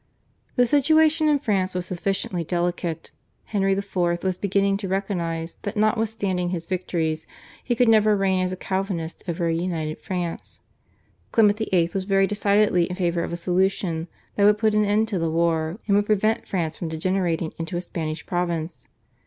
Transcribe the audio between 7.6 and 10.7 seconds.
he could never reign as a Calvinist over a united France.